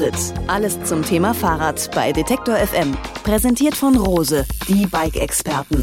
[0.00, 0.34] Antritt.
[0.46, 2.96] Alles zum Thema Fahrrad bei Detektor FM.
[3.22, 5.82] Präsentiert von Rose, die Bike-Experten.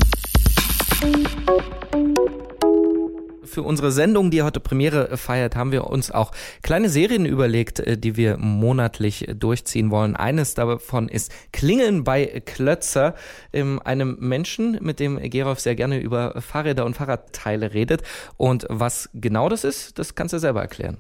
[3.44, 6.32] Für unsere Sendung, die heute Premiere feiert, haben wir uns auch
[6.64, 10.16] kleine Serien überlegt, äh, die wir monatlich durchziehen wollen.
[10.16, 13.14] Eines davon ist Klingeln bei Klötzer,
[13.54, 18.02] ähm, einem Menschen, mit dem Gerolf sehr gerne über Fahrräder und Fahrradteile redet.
[18.36, 20.98] Und was genau das ist, das kannst du selber erklären.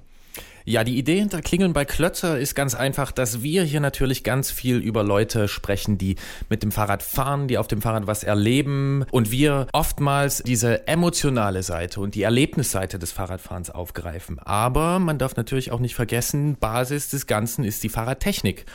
[0.69, 4.51] Ja, die Idee hinter Klingeln bei Klötzer ist ganz einfach, dass wir hier natürlich ganz
[4.51, 6.17] viel über Leute sprechen, die
[6.49, 11.63] mit dem Fahrrad fahren, die auf dem Fahrrad was erleben und wir oftmals diese emotionale
[11.63, 14.39] Seite und die Erlebnisseite des Fahrradfahrens aufgreifen.
[14.39, 18.65] Aber man darf natürlich auch nicht vergessen, Basis des Ganzen ist die Fahrradtechnik.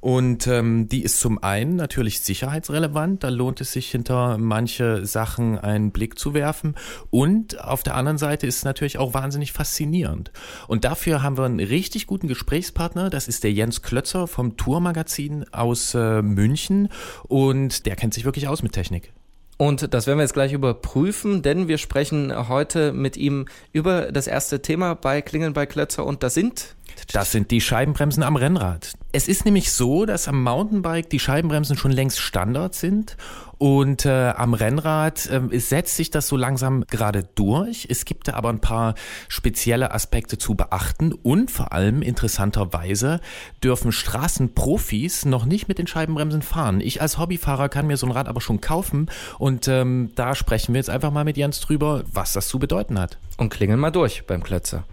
[0.00, 5.58] Und ähm, die ist zum einen natürlich sicherheitsrelevant, da lohnt es sich hinter manche Sachen
[5.58, 6.74] einen Blick zu werfen.
[7.10, 10.32] Und auf der anderen Seite ist es natürlich auch wahnsinnig faszinierend.
[10.66, 15.46] Und dafür haben wir einen richtig guten Gesprächspartner, das ist der Jens Klötzer vom Tourmagazin
[15.52, 16.88] aus äh, München
[17.24, 19.12] und der kennt sich wirklich aus mit Technik.
[19.58, 24.28] Und das werden wir jetzt gleich überprüfen, denn wir sprechen heute mit ihm über das
[24.28, 26.76] erste Thema bei Klingeln bei Klötzer und das sind
[27.12, 28.92] das sind die Scheibenbremsen am Rennrad.
[29.12, 33.16] Es ist nämlich so, dass am Mountainbike die Scheibenbremsen schon längst Standard sind
[33.58, 37.86] und äh, am Rennrad äh, setzt sich das so langsam gerade durch.
[37.90, 38.94] Es gibt da aber ein paar
[39.28, 43.20] spezielle Aspekte zu beachten und vor allem interessanterweise
[43.62, 46.80] dürfen Straßenprofis noch nicht mit den Scheibenbremsen fahren.
[46.80, 50.72] Ich als Hobbyfahrer kann mir so ein Rad aber schon kaufen und ähm, da sprechen
[50.74, 53.18] wir jetzt einfach mal mit Jens drüber, was das zu bedeuten hat.
[53.38, 54.84] Und klingeln mal durch beim Klötzer.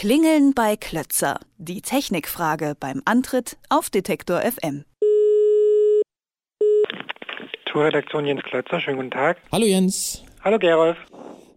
[0.00, 1.40] Klingeln bei Klötzer.
[1.58, 4.86] Die Technikfrage beim Antritt auf Detektor FM.
[7.66, 9.42] Tourredaktion Jens Klötzer, schönen guten Tag.
[9.52, 10.24] Hallo Jens.
[10.42, 10.96] Hallo Gerolf.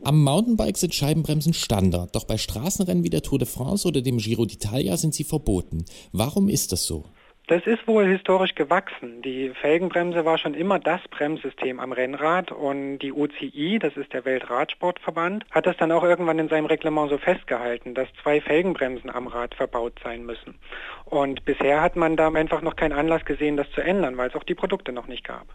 [0.04, 4.18] Am Mountainbike sind Scheibenbremsen Standard, doch bei Straßenrennen wie der Tour de France oder dem
[4.18, 5.86] Giro d'Italia sind sie verboten.
[6.12, 7.06] Warum ist das so?
[7.48, 9.22] Das ist wohl historisch gewachsen.
[9.22, 14.24] Die Felgenbremse war schon immer das Bremssystem am Rennrad und die UCI, das ist der
[14.24, 19.28] Weltradsportverband, hat das dann auch irgendwann in seinem Reglement so festgehalten, dass zwei Felgenbremsen am
[19.28, 20.56] Rad verbaut sein müssen.
[21.04, 24.36] Und bisher hat man da einfach noch keinen Anlass gesehen, das zu ändern, weil es
[24.36, 25.48] auch die Produkte noch nicht gab.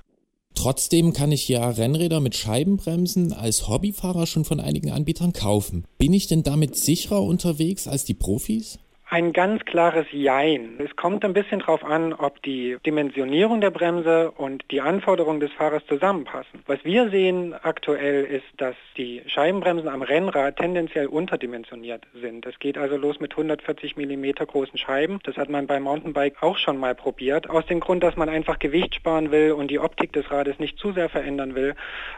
[0.54, 5.86] Trotzdem kann ich ja Rennräder mit Scheibenbremsen als Hobbyfahrer schon von einigen Anbietern kaufen.
[5.96, 8.78] Bin ich denn damit sicherer unterwegs als die Profis?
[9.10, 10.74] Ein ganz klares Jein.
[10.84, 15.50] Es kommt ein bisschen darauf an, ob die Dimensionierung der Bremse und die Anforderungen des
[15.50, 16.62] Fahrers zusammenpassen.
[16.66, 22.44] Was wir sehen aktuell ist, dass die Scheibenbremsen am Rennrad tendenziell unterdimensioniert sind.
[22.44, 25.20] Es geht also los mit 140 mm großen Scheiben.
[25.22, 27.48] Das hat man beim Mountainbike auch schon mal probiert.
[27.48, 30.78] Aus dem Grund, dass man einfach Gewicht sparen will und die Optik des Rades nicht
[30.78, 31.76] zu sehr verändern will,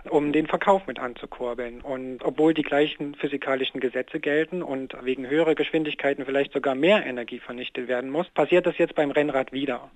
[0.09, 1.83] um den Verkauf mit anzukurbeln.
[1.83, 7.39] Und obwohl die gleichen physikalischen Gesetze gelten und wegen höherer Geschwindigkeiten vielleicht sogar mehr Energie
[7.39, 9.91] vernichtet werden muss, passiert das jetzt beim Rennrad wieder.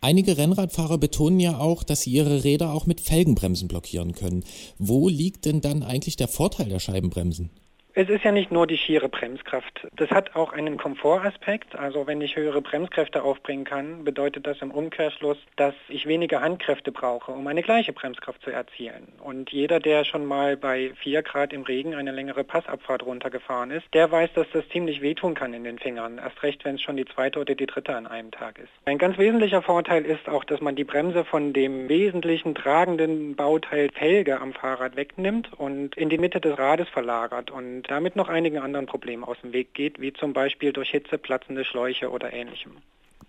[0.00, 4.42] Einige Rennradfahrer betonen ja auch, dass sie ihre Räder auch mit Felgenbremsen blockieren können.
[4.76, 7.50] Wo liegt denn dann eigentlich der Vorteil der Scheibenbremsen?
[7.94, 9.86] Es ist ja nicht nur die schiere Bremskraft.
[9.96, 11.76] Das hat auch einen Komfortaspekt.
[11.76, 16.90] Also wenn ich höhere Bremskräfte aufbringen kann, bedeutet das im Umkehrschluss, dass ich weniger Handkräfte
[16.90, 19.08] brauche, um eine gleiche Bremskraft zu erzielen.
[19.22, 23.84] Und jeder, der schon mal bei 4 Grad im Regen eine längere Passabfahrt runtergefahren ist,
[23.92, 26.16] der weiß, dass das ziemlich wehtun kann in den Fingern.
[26.16, 28.70] Erst recht, wenn es schon die zweite oder die dritte an einem Tag ist.
[28.86, 33.90] Ein ganz wesentlicher Vorteil ist auch, dass man die Bremse von dem wesentlichen tragenden Bauteil
[33.92, 37.50] Felge am Fahrrad wegnimmt und in die Mitte des Rades verlagert.
[37.50, 40.90] Und und damit noch einigen anderen Problemen aus dem Weg geht, wie zum Beispiel durch
[40.90, 42.76] Hitze platzende Schläuche oder ähnlichem.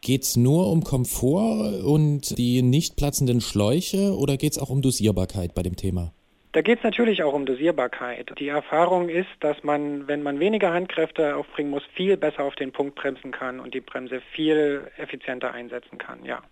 [0.01, 4.83] Geht es nur um Komfort und die nicht platzenden Schläuche oder geht es auch um
[4.83, 6.11] Dosierbarkeit bei dem Thema?
[6.51, 8.31] Da geht es natürlich auch um Dosierbarkeit.
[8.37, 12.71] Die Erfahrung ist, dass man, wenn man weniger Handkräfte aufbringen muss, viel besser auf den
[12.71, 16.43] Punkt bremsen kann und die Bremse viel effizienter einsetzen kann, ja.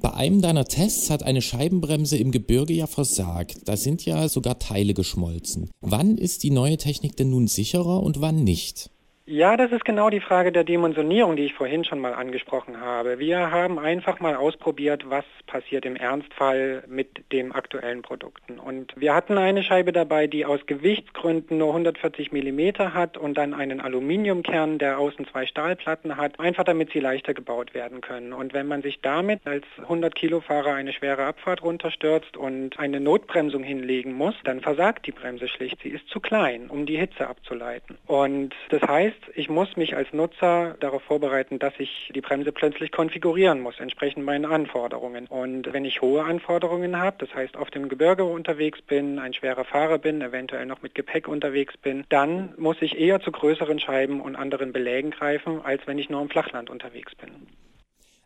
[0.00, 3.66] Bei einem deiner Tests hat eine Scheibenbremse im Gebirge ja versagt.
[3.66, 5.70] Da sind ja sogar Teile geschmolzen.
[5.80, 8.90] Wann ist die neue Technik denn nun sicherer und wann nicht?
[9.26, 13.18] Ja, das ist genau die Frage der Dimensionierung, die ich vorhin schon mal angesprochen habe.
[13.18, 18.58] Wir haben einfach mal ausprobiert, was passiert im Ernstfall mit den aktuellen Produkten.
[18.58, 23.54] Und wir hatten eine Scheibe dabei, die aus Gewichtsgründen nur 140 Millimeter hat und dann
[23.54, 28.34] einen Aluminiumkern, der außen zwei Stahlplatten hat, einfach damit sie leichter gebaut werden können.
[28.34, 33.00] Und wenn man sich damit als 100 Kilo Fahrer eine schwere Abfahrt runterstürzt und eine
[33.00, 35.80] Notbremsung hinlegen muss, dann versagt die Bremse schlicht.
[35.82, 37.96] Sie ist zu klein, um die Hitze abzuleiten.
[38.06, 42.52] Und das heißt, heißt, ich muss mich als Nutzer darauf vorbereiten, dass ich die Bremse
[42.52, 45.26] plötzlich konfigurieren muss, entsprechend meinen Anforderungen.
[45.26, 49.64] Und wenn ich hohe Anforderungen habe, das heißt auf dem Gebirge unterwegs bin, ein schwerer
[49.64, 54.20] Fahrer bin, eventuell noch mit Gepäck unterwegs bin, dann muss ich eher zu größeren Scheiben
[54.20, 57.30] und anderen Belägen greifen, als wenn ich nur im Flachland unterwegs bin.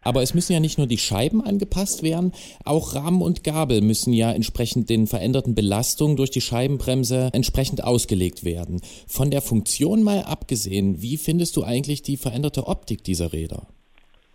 [0.08, 2.32] Aber es müssen ja nicht nur die Scheiben angepasst werden,
[2.64, 8.42] auch Rahmen und Gabel müssen ja entsprechend den veränderten Belastungen durch die Scheibenbremse entsprechend ausgelegt
[8.42, 8.80] werden.
[9.06, 13.68] Von der Funktion mal abgesehen, wie findest du eigentlich die veränderte Optik dieser Räder?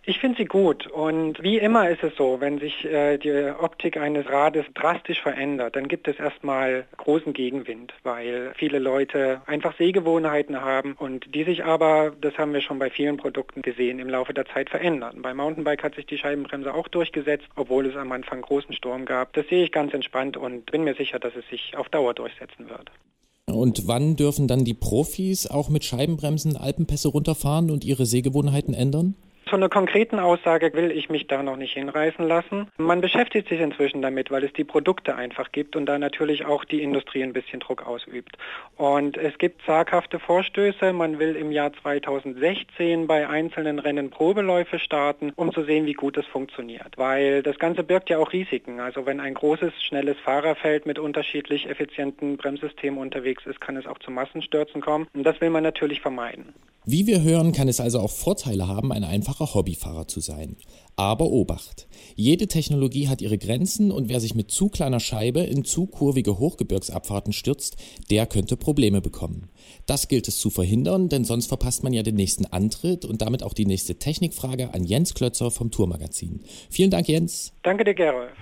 [0.06, 3.96] Ich finde sie gut und wie immer ist es so, wenn sich äh, die Optik
[3.96, 10.60] eines Rades drastisch verändert, dann gibt es erstmal großen Gegenwind, weil viele Leute einfach Sehgewohnheiten
[10.60, 14.34] haben und die sich aber, das haben wir schon bei vielen Produkten gesehen, im Laufe
[14.34, 15.22] der Zeit verändern.
[15.22, 19.32] Bei Mountainbike hat sich die Scheibenbremse auch durchgesetzt, obwohl es am Anfang großen Sturm gab.
[19.32, 22.68] Das sehe ich ganz entspannt und bin mir sicher, dass es sich auf Dauer durchsetzen
[22.68, 22.90] wird.
[23.46, 29.14] Und wann dürfen dann die Profis auch mit Scheibenbremsen Alpenpässe runterfahren und ihre Sehgewohnheiten ändern?
[29.54, 32.66] Zu einer konkreten Aussage will ich mich da noch nicht hinreißen lassen.
[32.76, 36.64] Man beschäftigt sich inzwischen damit, weil es die Produkte einfach gibt und da natürlich auch
[36.64, 38.36] die Industrie ein bisschen Druck ausübt.
[38.76, 40.92] Und es gibt zaghafte Vorstöße.
[40.92, 46.16] Man will im Jahr 2016 bei einzelnen Rennen Probeläufe starten, um zu sehen, wie gut
[46.16, 46.98] es funktioniert.
[46.98, 48.80] Weil das Ganze birgt ja auch Risiken.
[48.80, 54.00] Also wenn ein großes, schnelles Fahrerfeld mit unterschiedlich effizienten Bremssystemen unterwegs ist, kann es auch
[54.00, 55.06] zu Massenstürzen kommen.
[55.14, 56.54] Und das will man natürlich vermeiden.
[56.86, 60.56] Wie wir hören, kann es also auch Vorteile haben, ein einfacher Hobbyfahrer zu sein.
[60.96, 61.88] Aber Obacht!
[62.14, 66.38] Jede Technologie hat ihre Grenzen und wer sich mit zu kleiner Scheibe in zu kurvige
[66.38, 67.76] Hochgebirgsabfahrten stürzt,
[68.10, 69.48] der könnte Probleme bekommen.
[69.86, 73.42] Das gilt es zu verhindern, denn sonst verpasst man ja den nächsten Antritt und damit
[73.42, 76.40] auch die nächste Technikfrage an Jens Klötzer vom Tourmagazin.
[76.68, 77.54] Vielen Dank, Jens.
[77.62, 78.36] Danke dir, Gerolf.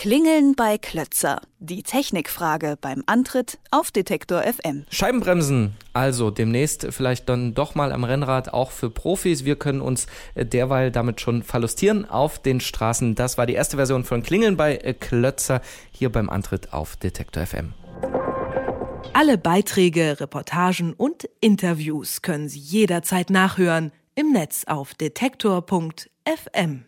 [0.00, 1.42] Klingeln bei Klötzer.
[1.58, 4.86] Die Technikfrage beim Antritt auf Detektor FM.
[4.88, 9.44] Scheibenbremsen, also demnächst vielleicht dann doch mal am Rennrad auch für Profis.
[9.44, 13.14] Wir können uns äh, derweil damit schon verlustieren auf den Straßen.
[13.14, 15.60] Das war die erste Version von Klingeln bei äh, Klötzer
[15.90, 17.74] hier beim Antritt auf Detektor FM.
[19.12, 26.86] Alle Beiträge, Reportagen und Interviews können Sie jederzeit nachhören im Netz auf detektor.fm.